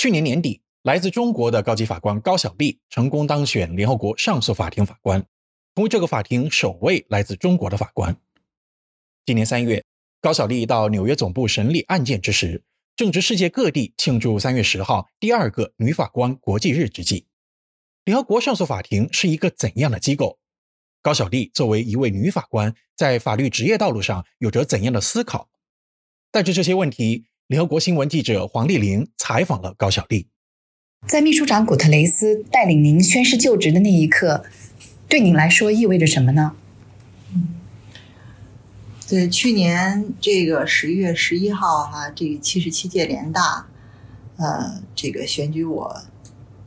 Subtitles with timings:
[0.00, 5.26] 去年年底，来自中国的高级法官高小丽成功当选联合国上诉法庭法官，
[5.74, 8.16] 成为这个法庭首位来自中国的法官。
[9.26, 9.84] 今年三月，
[10.20, 12.62] 高小丽到纽约总部审理案件之时，
[12.94, 17.26] 正值世界各地庆祝三月十号第二个女法官国际日之际。
[18.04, 20.38] 联合国上诉法庭是一个怎样的机构？
[21.02, 25.50] 高小丽作为一位女法官，在法律职业道路上有着怎样的思考？
[26.30, 30.28] 带着这些问题，联合国新闻记者黄丽玲采访了高小丽。
[31.06, 34.44] 在秘书长古特雷斯带领您宣誓就职的那一刻，
[35.08, 36.54] 对您来说意味着什么呢？
[37.32, 37.48] 嗯，
[39.08, 43.66] 对，去年这个十一月十一号哈，这个七十七届联大，
[44.36, 46.02] 呃，这个选举我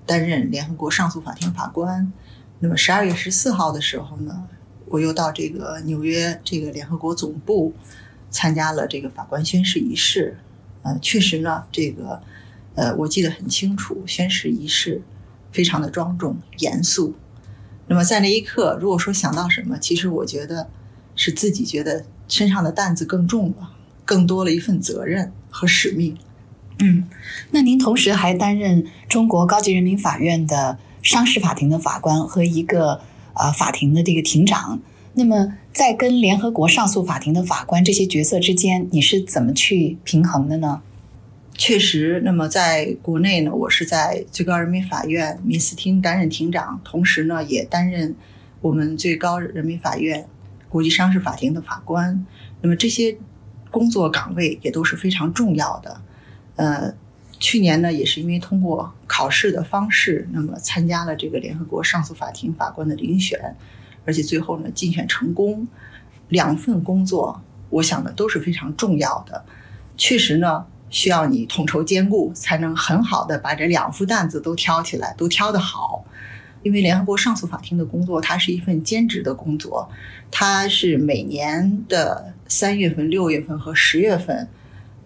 [0.08, 2.12] 担任联合国上诉法庭法官。
[2.58, 4.48] 那么十二月十四号的时候呢，
[4.88, 7.72] 我又到这个纽约这个联合国总部
[8.32, 10.40] 参加了这个法官宣誓仪式。
[10.84, 12.22] 呃，确实呢，这个。
[12.74, 15.02] 呃，我记得很清楚，宣誓仪式
[15.52, 17.14] 非常的庄重严肃。
[17.88, 20.70] 那么在那一刻，如果说想到什么，其实我觉得
[21.14, 23.74] 是自己觉得身上的担子更重了，
[24.06, 26.18] 更多了一份责任和使命。
[26.80, 27.10] 嗯，
[27.52, 33.02] 那您同时还担任中国高级人民法院的商事法庭的法官和一个
[33.34, 34.80] 呃法庭的这个庭长。
[35.16, 40.82] 那么在跟联合国上诉法庭的法官这些角色之间，你是怎么去平衡的呢？
[41.54, 48.16] 确实，那么在国内呢，我是在最高人民法院民事厅担任庭长，同时呢，也担任
[48.62, 50.28] 我们最高人民法院
[50.68, 52.26] 国际商事法庭的法官。
[52.62, 53.16] 那么这些
[53.70, 56.02] 工作岗位也都是非常重要的。
[56.56, 56.94] 呃，
[57.40, 63.56] 去年呢，也是因为通过考试的方式，那么参加了这个联合国上诉法庭法官的遴选，
[64.06, 65.68] 而且最后呢，竞选成功。
[66.30, 69.46] 两份工作，我想呢，都是非常重要的。
[69.98, 70.66] 确实呢。
[70.94, 76.04] 需要你统筹兼顾，才能很好的把这两副担子都挑起来，都挑得好。
[76.64, 79.90] 因为联合国上诉法庭的工作，它是一份兼职的工作，
[80.30, 84.50] 它是每年的三月份、六月份和十月份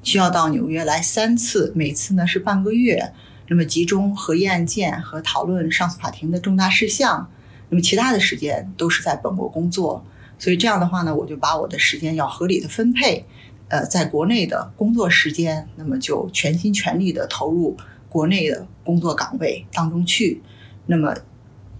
[0.01, 3.13] 需要到纽约来三次，每次呢是半个月，
[3.49, 7.29] 那么集中核议案件和讨论上诉法庭的重大事项。
[7.75, 10.01] 那么其他的时间都是在本国工作，
[10.39, 13.25] 所以这样的话呢，我就把我的时间要合理的分配。
[13.67, 17.75] 呃，在国内的工作时间，那么就全心全力的投入
[18.07, 20.41] 国内的工作岗位当中去。
[20.85, 21.13] 那么，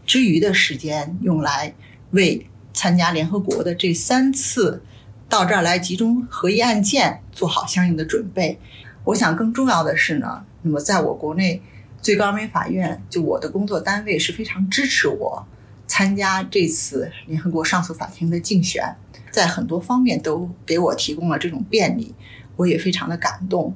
[0.06, 1.74] 之余的时间用来
[2.12, 4.84] 为参加联合国的这三次
[5.30, 8.60] 到这儿来集中合议案件做好相应的准备。
[9.06, 11.62] 我想更重要的是呢，那么在我国内
[12.02, 15.48] 最高人民法院，就我的工作单位是非常支持我
[15.96, 18.84] 参加这次联合国上诉法庭的竞选。
[19.32, 22.14] 在很多方面都给我提供了这种便利，
[22.58, 23.74] 我也非常的感动。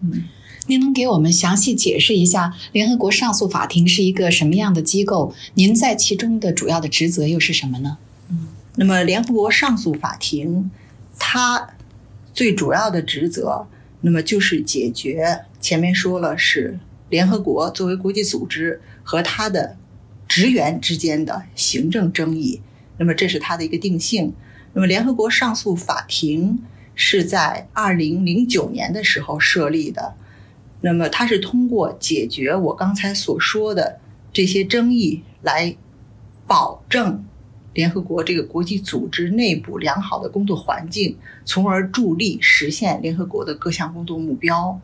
[0.00, 0.24] 嗯，
[0.66, 5.32] 您能给我们详细解释一下联合国上诉法庭是一个什么样的机构？
[5.54, 7.98] 您在其中的主要的职责又是什么呢？
[8.30, 10.72] 嗯，那么联合国上诉法庭
[11.20, 11.70] 它
[12.34, 13.68] 最主要的职责，
[14.00, 19.76] 那么就是解决前面说了是联合国作为国际组织和它的
[20.30, 22.60] 职员之间的行政争议，
[22.98, 24.32] 那么这是它的一个定性。
[24.74, 26.62] 那么，联合国上诉法庭
[26.94, 30.14] 是在二零零九年的时候设立的。
[30.82, 33.98] 那么，它是通过解决我刚才所说的
[34.32, 35.76] 这些争议，来
[36.46, 37.24] 保证
[37.80, 44.78] 联合国这个国际组织内部良好的工作环境，从而助力实现联合国的各项工作目标。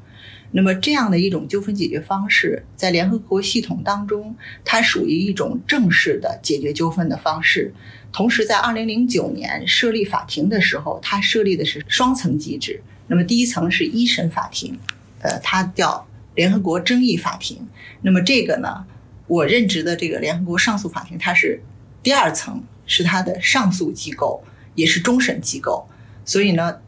[0.52, 7.70] 那么，这样的一种纠纷解决方式，在联合国系统当中，它属于一种正式的解决纠纷的方式。
[8.10, 12.80] 同时，在二零零九年设立法庭的时候，它设立的是双层机制。
[13.08, 14.78] 那么，第一层是一审法庭，
[15.20, 17.58] 呃，它叫联合国争议法庭。
[18.00, 18.86] 那么，这个呢，
[19.26, 21.60] 我任职的这个联合国上诉法庭，它是
[22.02, 24.42] 第二层，是它的上诉机构，
[24.74, 25.86] 也是终审机构。
[26.24, 26.80] 所以呢，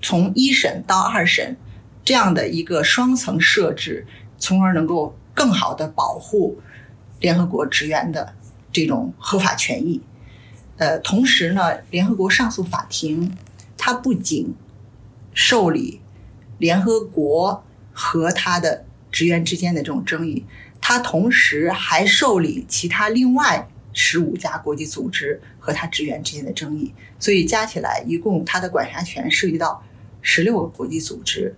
[0.00, 1.56] 从一审到二审
[2.04, 4.06] 这样的一个双层设置，
[4.38, 6.60] 从而能够更好的保护
[7.20, 8.34] 联合国职员的
[8.72, 10.02] 这种合法权益。
[10.78, 13.36] 呃，同时呢，联合国上诉法庭
[13.76, 14.54] 它不仅
[15.32, 16.00] 受理
[16.58, 20.44] 联合国和他的职员之间的这种争议，
[20.80, 26.94] 它同时还受理其他另外十五家国际组织和他职员之间的争议。
[27.18, 29.82] 所以加起来，一共他的管辖权涉及到
[30.20, 31.54] 十六个国际组织，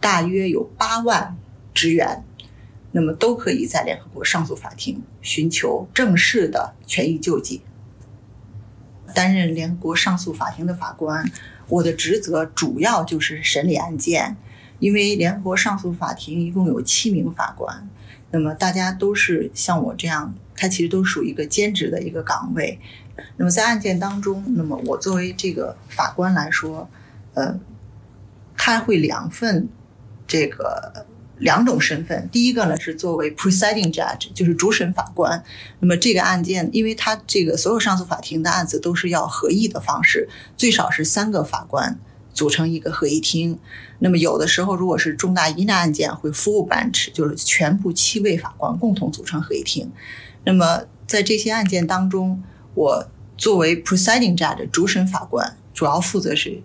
[0.00, 1.36] 大约有八万
[1.74, 2.24] 职员，
[2.92, 7.62] 那么都可以在联合国上诉法庭寻求正式的权益救济。
[9.14, 11.30] 担任联合国上诉法庭的法官，
[11.68, 14.36] 我的职责主要就是审理案件，
[14.78, 17.88] 因为联合国上诉法庭一共有七名法官，
[18.36, 22.78] 那么大家都是像我这样，他其实都属于一个兼职的一个岗位。
[23.38, 26.86] 那么在案件当中，那么我作为这个法官来说，
[27.32, 27.58] 呃，
[28.58, 29.70] 他会两份
[30.26, 31.06] 这个
[31.38, 32.28] 两种身份。
[32.30, 35.42] 第一个呢是作为 presiding judge，就是主审法官。
[35.80, 40.28] 那么这个案件，因为他这个所有上诉法庭的案子都是要合议的方式，
[40.58, 41.98] 最少是三个法官
[42.36, 43.58] 组成一个合议厅。
[43.98, 49.90] 那么有的时候，如果是重大疑难案件，会 full bench，就是全部七位法官共同组成合议庭。
[50.44, 52.42] 那么在这些案件当中，
[52.74, 56.62] 我作为 presiding judge 主审法官，主要负责是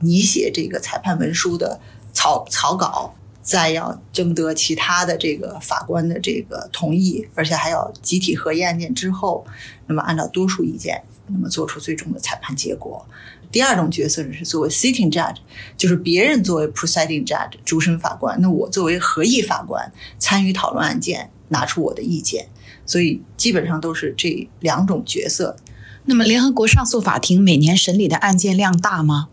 [0.00, 1.80] 拟写这个裁判文书的
[2.12, 9.44] 草草稿，再要征得其他的这个法官的这个同意，而且还要集体合议案件之后，
[9.88, 13.04] 那么按照多数意见，那么做出最终的裁判结果。
[13.50, 15.36] 第二种角色呢是作为 sitting judge，
[15.76, 22.48] 就是别人作为 presiding judge 主审法官，那我作为合议法官参与讨论案件，拿出我的意见。
[22.84, 25.56] 所以基本上都是这两种角色。
[26.06, 29.28] 那么，联合国上诉法庭每年审理的案件量大吗？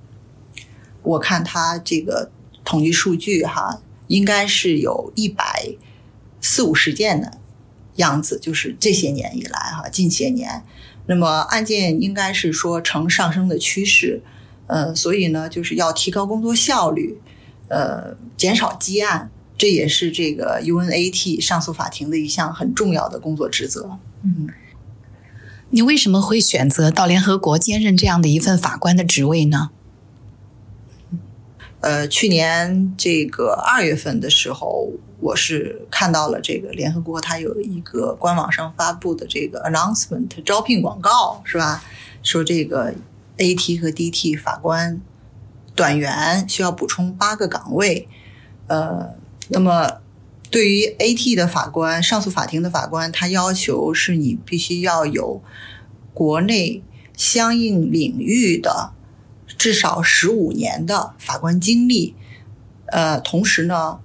[1.04, 2.32] 我看它这个
[2.66, 5.74] 统计数据哈，应该是有一百
[6.42, 7.38] 四五十件的
[7.96, 10.66] 样子，就是这些年以来哈，近些年，
[11.08, 14.22] 那么案件应该是说呈上升的趋势。
[14.68, 17.20] 呃，所以呢，就是要提高工作效率，
[17.68, 19.30] 呃，减少积案。
[19.58, 23.98] 这也是这个 UNAT 上诉法庭的一项很重要的工作职责。
[24.22, 24.50] 嗯，
[25.70, 29.70] 你为什么会选择到联合国兼任这样的一份法官的职位呢？
[31.86, 41.84] 呃，去年这个二月份的时候，我是看到了这个联合国它有一个官网上发布的这个 announcement 招聘广告，是吧？
[42.24, 42.92] 说这个
[43.38, 45.00] AT 和 DT 法官
[45.76, 48.08] 短员需要补充八个岗位，
[48.66, 49.14] 呃。
[49.50, 50.02] 那么，
[50.50, 55.40] 对于 AT 的法官、上诉法庭的法官，他要求是你必须要有
[56.16, 56.82] 国内
[57.16, 58.92] 相应领域的
[59.58, 62.16] 至少十五年的法官经历，
[62.88, 64.00] 呃，同时呢，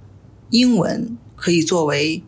[0.51, 2.23] 英文可以作为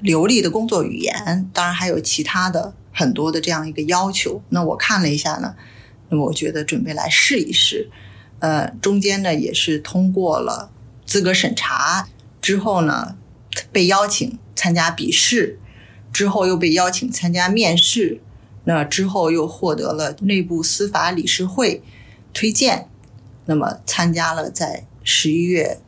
[0.00, 4.42] 流利的工作语言，当然还有其他的很多的这样一个要求。
[4.50, 5.54] 那我看了一下呢，
[6.08, 7.90] 那么我觉得准备来试一试，
[8.38, 10.70] 呃，中间呢也是通过了
[11.04, 12.08] 资格审查。
[12.40, 13.16] 之后呢，
[13.70, 15.58] 被邀请参加笔试，
[16.10, 18.20] 之后又被邀请参加面试，
[18.64, 21.82] 那之后又获得了内部司法理事会
[22.32, 22.88] 推荐，
[23.46, 25.78] 那么参加了在十一月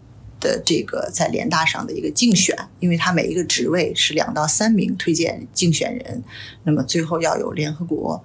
[0.41, 6.23] 的这个在联大上的一个竞选，因为他每一个职位是两到三名推荐竞选人，
[6.65, 8.23] 那么最后要有联合国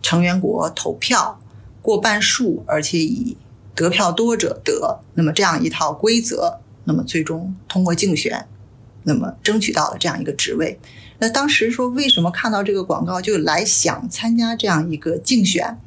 [0.00, 1.40] 成员国投票
[1.80, 3.36] 过半数，而且以
[3.74, 6.60] 得票多者得，那么这样一套规则。
[6.84, 8.44] 那么最终通过竞选，
[9.04, 10.80] 那么争取到了这样一个职位。
[11.20, 15.78] 那当时说为什么看到这个广告就来想参加这样一个竞选？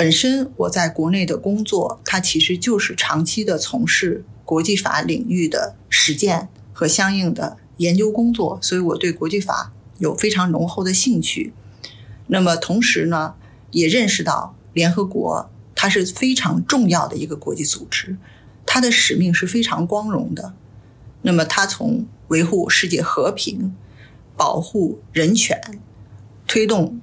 [0.00, 11.52] 本身我在国内的工作，它其实就是长期的从事国际法领域的实践和相应的研究工作，所以我对国际法有非常浓厚的兴趣。
[12.28, 13.34] 那么同时呢，
[13.72, 18.16] 也认识到联合国它是非常重要的一个国际组织。
[18.64, 20.54] 它的使命是非常光荣的，
[21.20, 23.76] 那么它从维护世界和平、
[24.34, 25.60] 保护人权、
[26.46, 27.02] 推动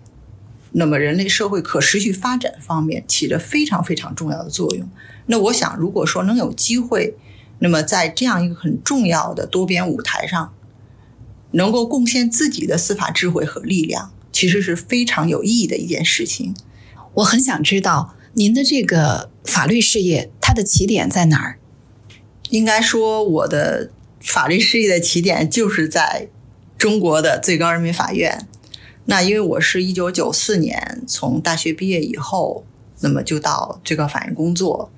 [0.79, 4.87] 那么人类社会可持续发展方面起着非常非常重要的作用。
[5.25, 7.15] 那我想，如果说能有机会，
[7.59, 10.53] 那么在这样一个很重要的多边舞台上，
[11.51, 16.55] 能够贡献自己的司法智慧和力量，其实是非常有意义的一件事情。
[17.15, 20.29] 我很想知道您的这个法律事业。
[20.39, 21.59] 它的起点在哪儿？
[22.51, 23.91] 应该说，我的
[24.21, 26.29] 法律事业的起点就是在
[26.77, 28.47] 中国的最高人民法院。
[29.09, 32.65] 那因为我是一九九四年从大学毕业以后，
[32.99, 34.91] 那么就到最高法院工作，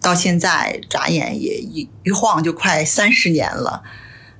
[0.00, 3.82] 到现在眨眼也一一晃就快三十年了。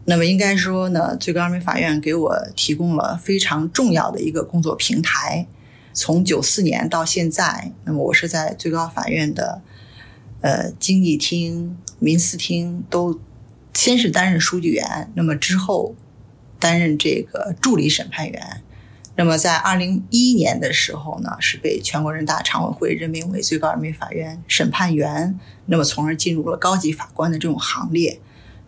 [0.06, 5.46] 那么应该说呢，最高人民法院给我提供了非常重要的一个工作平台。
[5.92, 9.62] 从九四年到现在，那么我是在最高法院的。
[10.40, 13.18] 呃，经济厅、民事厅都
[13.72, 15.94] 先是担任书记员，那么之后
[16.58, 18.60] 担任这个助理审判员。
[19.16, 28.20] 那么在二零一一年的时候呢，是被全国人大常委会任命为最高人民法院审判员，那么从而进入了高级法官的这种行列。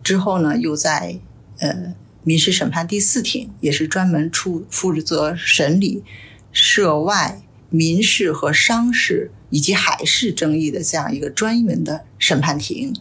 [0.03, 1.19] 之后呢，又在
[1.59, 6.03] 呃民事审判第四庭，也是专门出负责审理
[6.51, 9.31] 涉外民事和商事。
[9.49, 12.93] 以及海事争议的这样一个专门的审判庭，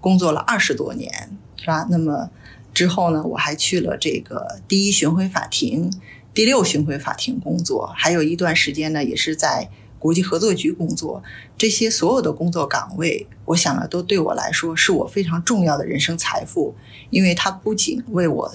[0.00, 1.12] 工作了二十多年，
[1.56, 1.88] 是吧？
[1.90, 2.30] 那么
[2.72, 5.92] 之后呢，我还去了这个第一巡回法庭、
[6.34, 11.22] 第六巡回法庭工作，还有一段时间呢，也是在国际合作局工作。
[11.58, 16.74] 这些所有的工作岗位，我想呢，都对我来说是我非常重要的人生财富，
[17.10, 18.52] 因为它不仅为我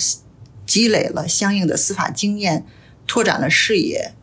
[0.66, 2.66] 积累了相应的司法经验，
[3.06, 4.14] 拓展了视野，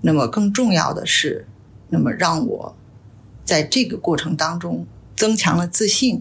[0.00, 1.46] 那么更重要的是，
[1.90, 2.76] 那么让我
[3.44, 6.20] 在这个过程当中增强了自信。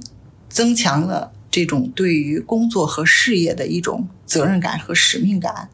[0.50, 5.70] 增强了这种对于工作和事业的一种责任感和使命感。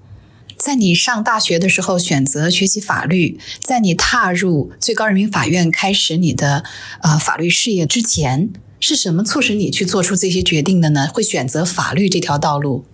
[0.64, 6.64] 在你上大学的时候选择学习法律，在你踏入最高人民法院开始你的
[7.02, 11.10] 呃法律事业之前，是什么促使你去做出这些决定的呢？
[11.14, 12.86] 会选择法律这条道路？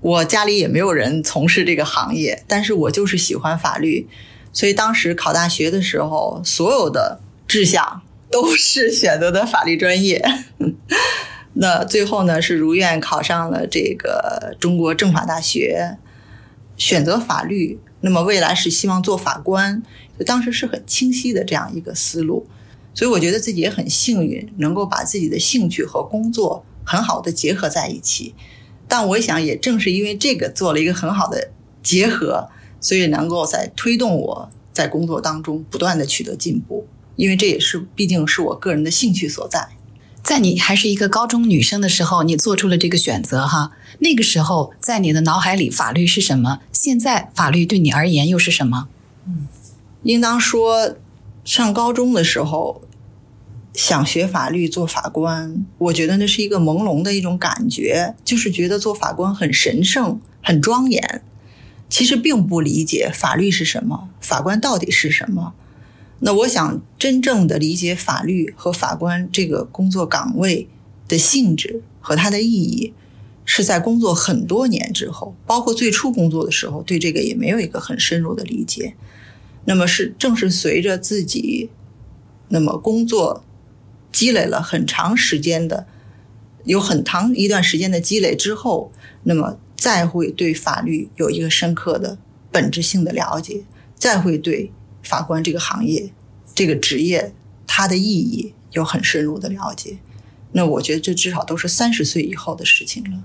[0.00, 4.06] 我家里也没有人从事这个行业，但是我就是喜欢法律，
[4.52, 8.02] 所以当时考大学的时候，所有的志向。
[8.30, 10.22] 都是选择的法律专业，
[11.54, 15.96] 那最后呢是如愿考上了这个中国政法大学，
[16.76, 17.78] 选择法律。
[18.00, 19.82] 那么未来是希望做法官，
[20.18, 22.46] 就当时是很清晰的这样一个思路。
[22.94, 28.34] 所以我觉得自己也很幸运，能够把自己的兴趣和工作很好的结合在一起。
[28.88, 31.50] 但我想，也正是因为这个做了一个很好的
[31.82, 32.48] 结合，
[32.80, 36.86] 所以能够在推动我在工作当中不断的取得进步。
[37.16, 39.68] 因为这也是毕竟是我个人的兴趣所在，
[40.22, 43.72] 在你还是一个高中女生的时候，你做出了这个选择哈。
[44.00, 46.60] 那个时候，在你的脑海里，法律是什么？
[46.76, 48.88] 现在，法律对你而言又是什么？
[49.26, 49.48] 嗯，
[50.02, 50.96] 应当说，
[51.42, 52.82] 上高中的时候
[53.72, 61.22] 想学法律做法官，我觉得那是一个朦胧的一种感觉，就是觉得做法官很神圣、很庄严。
[61.88, 65.54] 其实并不理解法律是什么，法官到底是什么。
[66.20, 70.68] 那我想真正的理解法律和法官这个工作岗位
[71.08, 72.92] 的性质和它的意义，
[73.46, 78.94] 是在工作很多年之后，包括最初工作的时候，对这个也没有一个很深入的理解。
[79.64, 81.70] 那么是正是随着自己
[82.48, 83.42] 那么工作
[84.12, 85.86] 积累了很长时间的，
[86.64, 92.18] 有很长一段时间的积累之后，那么再会对法律有一个深刻的
[92.52, 93.62] 本质性的了解，
[93.96, 94.70] 再会对。
[95.02, 96.10] 法官这个行业，
[96.52, 97.32] 这个职业，
[97.64, 99.98] 它的意义有很深入的了解。
[100.50, 103.22] 那我觉得这至少都是三十岁以后的事情了。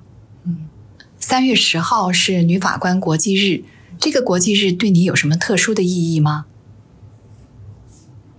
[1.21, 3.63] 三月十号是女法官国际日，
[3.99, 6.47] 这个国际日对你有什么特殊的意义吗？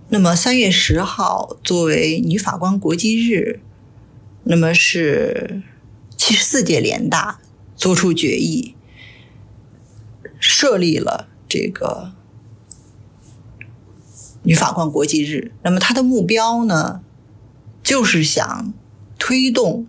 [0.09, 3.61] 那么三月十号作为女法官国际日，
[4.43, 5.63] 那么是
[6.17, 7.39] 七十四届联大
[7.77, 8.75] 作出决议，
[10.37, 12.11] 设立了这个。
[14.45, 17.01] 女法官国际日，那么它的目标呢，
[17.81, 18.73] 就是想
[19.17, 19.87] 推动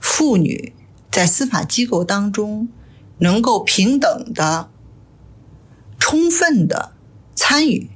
[0.00, 0.72] 妇女
[1.10, 2.68] 在司法机构当中
[3.18, 4.70] 能够平等的、
[5.98, 6.92] 充分的
[7.34, 7.90] 参与，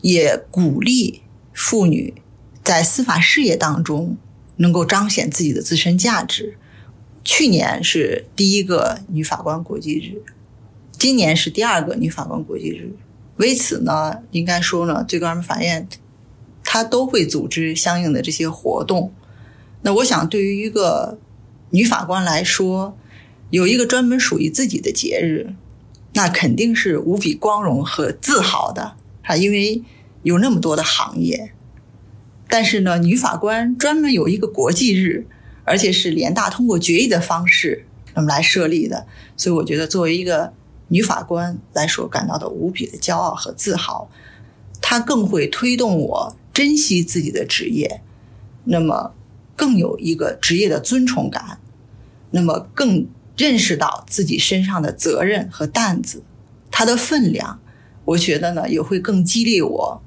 [0.00, 1.22] 也鼓励
[1.52, 2.14] 妇女
[2.64, 4.16] 在司法事业当中
[4.56, 6.56] 能够彰显自己的自身价值。
[7.22, 10.22] 去年是第一个女法官国际日，
[10.92, 12.94] 今年是第二个女法官国际日。
[13.36, 15.86] 为此呢，应该说呢，最高人民法院
[16.64, 19.12] 他都会组织相应的这些活动。
[19.82, 21.18] 那我想，对于一个
[21.70, 22.96] 女法官来说，
[23.50, 25.54] 有一个专门属于自己的节日，
[26.14, 29.36] 那肯定是无比光荣和自豪的啊！
[29.36, 29.82] 因为
[30.22, 31.52] 有那么多的行业，
[32.48, 35.26] 但是呢，女法官专门有一个国际日，
[35.64, 37.84] 而且是联大通过决议的方式
[38.14, 39.06] 那么来设立的，
[39.36, 40.52] 所以我觉得作为一个。
[40.90, 44.08] 女法官来说，感到的无比的骄傲和自豪，
[44.80, 48.00] 她更会推动我珍惜自己的职业，
[48.64, 49.12] 那么
[49.58, 51.58] 更有一个职业的尊崇感，
[52.30, 56.22] 那么更认识到自己身上的责任和担子，
[56.70, 57.60] 它的分量，
[58.04, 60.00] 我觉得呢也会更激励我，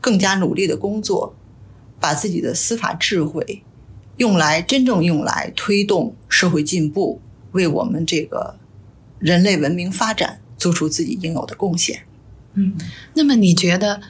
[0.00, 1.36] 更加努力的工作，
[2.00, 3.62] 把自己的司法智慧
[4.16, 7.20] 用来真正用来推动社会进步，
[7.52, 8.56] 为我们这个。
[9.20, 12.04] 人类文明发展做出自己应有的贡献。
[12.54, 12.74] 嗯，
[13.12, 14.00] 那么你觉得，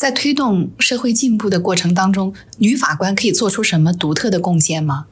[0.00, 5.04] 在推动社会进步的过程当中，女法官可以做出什么独特的贡献吗？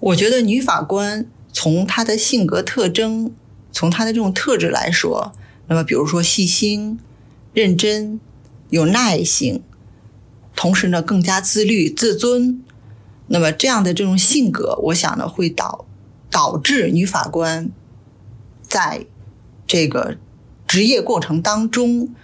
[0.00, 3.30] 我觉得女法官从她的性格特征，
[3.70, 5.34] 从她的这种特质来说，
[5.66, 6.98] 那么比如说细心、
[7.52, 8.18] 认真、
[8.70, 9.62] 有耐性，
[10.56, 12.64] 同时呢更加自律、自尊，
[13.26, 15.84] 那么这样的这种性格，我想呢会导
[16.30, 17.68] 导致女法官。
[18.62, 19.04] 在
[19.66, 20.16] 这个
[20.66, 22.14] 职业过程当中，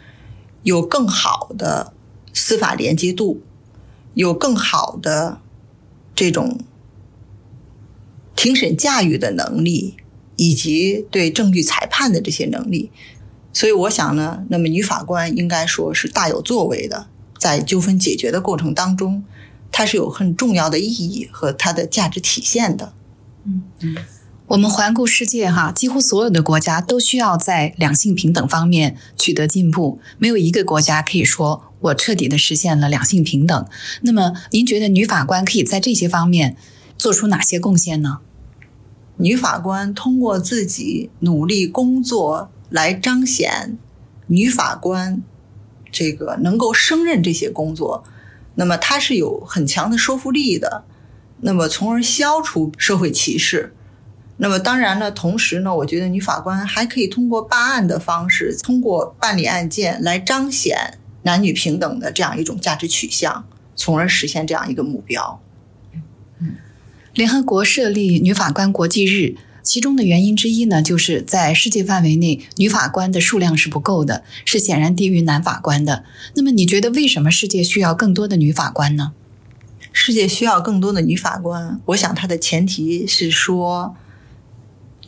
[0.67, 1.93] 有更好的
[2.35, 3.41] 司法连接度，
[4.15, 5.41] 有更好的
[6.13, 6.59] 这种
[8.35, 9.95] 庭审驾驭的能力，
[10.35, 12.91] 以及对证据裁判的这些能力。
[13.53, 17.07] 所以我想呢，那么女法官应该说是大有作为的，
[17.39, 19.25] 在纠纷解决的过程当中，
[19.71, 22.93] 它是有很重要的意义和它的价值体现的。
[23.45, 23.97] 嗯嗯。
[24.49, 33.67] 我们环顾世界，哈，几乎所有的国家都需要在两性平等方面取得进步，没有一个国家可以说我彻底的实现了两性平等。
[34.03, 36.57] 那么，您觉得女法官可以在这些方面
[36.97, 38.19] 做出哪些贡献呢？
[39.17, 43.77] 女法官通过自己努力工作来彰显
[44.29, 45.23] 女法官
[45.91, 48.05] 这个能够胜任这些工作，
[48.55, 50.85] 那么她是有很强的说服力的，
[51.41, 53.73] 那么从而消除社会歧视。
[54.39, 65.41] 那么当然呢，同时呢，我觉得女法官还可以通过办案的方式，通过办理案件来彰显男女平等的这样一种价值取向，从而实现这样一个目标。
[66.39, 66.57] 嗯，
[67.15, 76.05] 联合国设立女法官国际日，其中的原因之一呢，就是在世界范围内，女法官的数量是不够的，是显然低于男法官的。
[76.35, 79.15] 那么你觉得为什么世界需要更多的女法官呢？
[79.95, 83.97] 世界需要更多的女法官，我想它的前提是说。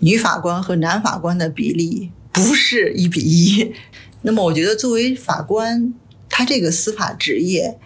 [0.01, 3.73] 女法官和男法官的比例不是一比一，
[4.23, 5.93] 那么我觉得作为法官，
[6.29, 7.79] 他这个司法职业，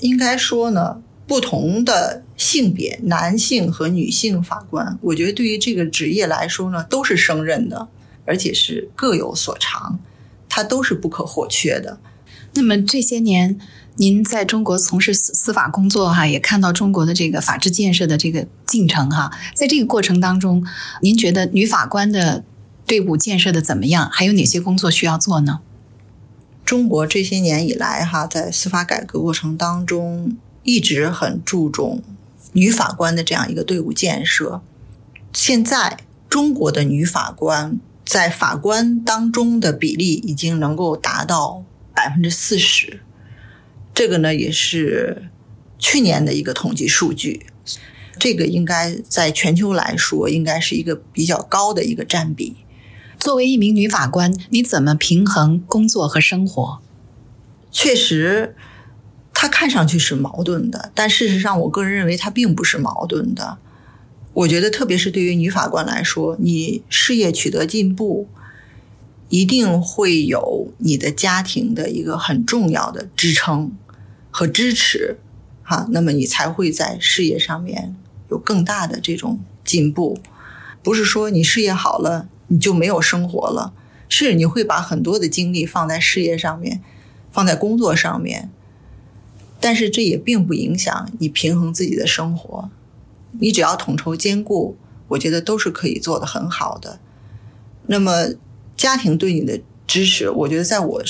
[0.00, 7.88] 应该说呢，不同的性别，男性和女性法官，我觉得对于这个职业来说呢，都是胜任的，
[8.24, 10.00] 而且是各有所长，
[10.48, 12.00] 它都是不可或缺的。
[12.54, 13.58] 那么这些年。
[13.96, 19.30] 您在中国从事司司法工作哈，也看到中国的这个法治建设的这个进程哈。
[19.54, 20.64] 在这个过程当中，
[21.02, 22.42] 您觉得女法官的
[22.86, 24.08] 队伍建设的怎么样？
[24.10, 25.60] 还有哪些工作需要做呢？
[26.64, 32.02] 中国这些年以来哈，在司法改革过程当中，一直很注重
[32.52, 34.62] 女法官的这样一个队伍建设。
[35.34, 35.98] 现在
[36.30, 41.62] 中国的女法官在法官当中的比例已经能够达到
[41.94, 43.00] 百分之四十。
[43.94, 45.28] 这个呢也是
[45.78, 47.44] 去年的一个统计数据，
[48.18, 52.56] 这个应该在全球来说应该是一个比较高的一个占比。
[53.18, 56.80] 作为一名女法官，你怎么平衡工作和生活？
[57.70, 58.56] 确实，
[59.34, 63.58] 它看上去是矛盾的，但事实上，我个人认为它并不是矛盾的。
[64.32, 68.28] 我觉得，特别是对于女法官来说，你事业取得进步。
[69.28, 73.72] 一定会有你的家庭的一个很重要的支撑
[74.32, 75.18] 和支持，
[75.62, 77.94] 哈，那么你才会在事业上面
[78.30, 80.18] 有更大的这种进步。
[80.82, 83.72] 不是说你事业好了你就没有生活了，
[84.08, 86.82] 是你会把很多的精力放在事业上面，
[87.30, 88.50] 放在工作上面，
[89.60, 92.68] 但是这也并不影响你平衡自己的生活。
[93.38, 96.98] 你只要统筹兼顾，我觉得都是可以做得很好的。
[97.86, 98.30] 那么。
[98.74, 101.02] 家庭对你的支持，我觉得在我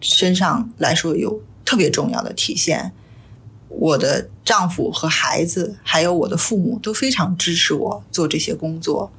[0.00, 1.40] 身上来说有
[1.72, 2.92] 特别重要的体现。
[3.70, 9.10] 我的丈夫和孩子，还有我的父母都非常支持我做这些工作。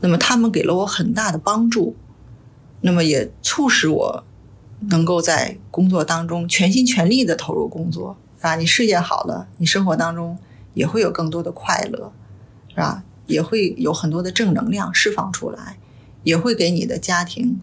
[0.00, 1.96] 那么他们给了我很大的帮助，
[2.82, 4.24] 那么也促使我
[4.90, 8.56] 能够在工作当中全心全力的投入工作，是吧？
[8.56, 10.36] 你事业好了，你生活当中
[10.74, 12.12] 也会有更多的快乐，
[12.68, 13.02] 是吧？
[13.26, 15.78] 也会有很多的正能量释放出来。
[16.24, 17.58] 也会给你的家庭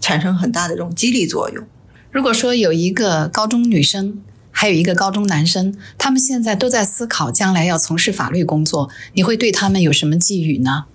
[0.00, 1.66] 产生很大的这种激励作用。
[2.10, 4.20] 如果说有一个高中女生，
[4.50, 10.86] 还有一个高中男生，他们现在都在思考将来要从事法律工作，你会对他们有什么寄语呢？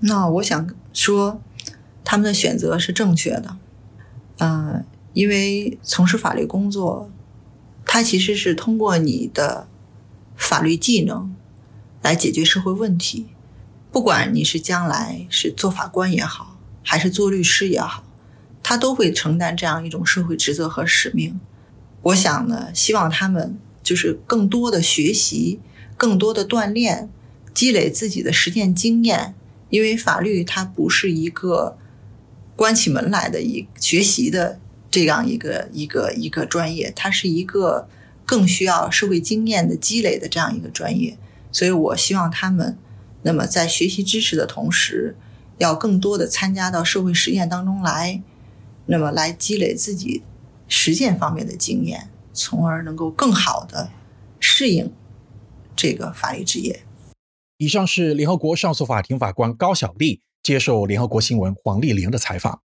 [0.00, 1.42] 那我想说，
[2.02, 3.58] 他们的选择是正确的。
[4.38, 7.10] 嗯，因为从事法律工作，
[7.84, 9.68] 它其实是通过你的
[10.34, 11.36] 法律技能
[12.00, 13.26] 来解决社会问题。
[13.92, 18.04] 不管你是将来是做法官也好，还是做律师也好，
[18.70, 21.40] 他都会承担这样一种社会职责和使命。
[22.02, 25.58] 我想呢，希望他们就是更多的学习，
[25.96, 27.10] 更多的锻炼，
[27.52, 29.34] 积累自己的实践经验。
[29.70, 31.76] 因为法律它不是一个
[32.54, 37.88] 关起门来的一学习的这样一个一个一个专业，它是一个
[38.24, 41.18] 更需要社会经验的积累的这样一个专业。
[41.50, 42.78] 所以我希望他们。
[43.22, 45.16] 那么，在学习知识的同时，
[45.58, 48.22] 要更多的参加到社会实践当中来，
[48.90, 50.24] 那么来积累自己
[50.66, 53.88] 实践方面的经验，从而能够更好的
[54.40, 54.92] 适应
[55.76, 56.82] 这个法律职业。
[57.58, 62.62] 以上是联合国上诉法庭法官高晓丽接受联合国新闻黄丽玲的采访。